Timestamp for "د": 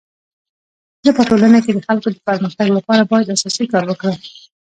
1.73-1.79, 2.11-2.17